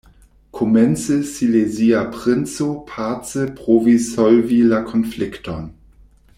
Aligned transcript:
Komence 0.59 1.21
silezia 1.33 1.99
princo 2.15 2.67
pace 2.93 3.45
provis 3.61 4.09
solvi 4.15 4.61
la 4.73 4.81
konflikton. 4.93 5.73